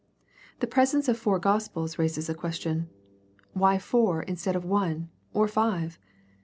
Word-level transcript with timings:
The 0.61 0.65
presence 0.65 1.07
of 1.07 1.15
four 1.19 1.37
gospels 1.37 1.99
raises 1.99 2.27
a 2.27 2.33
question. 2.33 2.89
Why 3.53 3.77
four 3.77 4.23
instead 4.23 4.55
of 4.55 4.65
one, 4.65 5.09
or 5.31 5.47
five 5.47 5.99